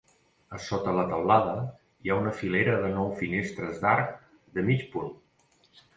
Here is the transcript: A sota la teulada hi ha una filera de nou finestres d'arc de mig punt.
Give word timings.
A 0.59 0.59
sota 0.67 0.93
la 0.99 1.03
teulada 1.11 1.53
hi 2.05 2.11
ha 2.13 2.17
una 2.21 2.33
filera 2.39 2.79
de 2.85 2.89
nou 2.95 3.11
finestres 3.21 3.79
d'arc 3.85 4.17
de 4.59 4.65
mig 4.71 4.83
punt. 4.97 5.13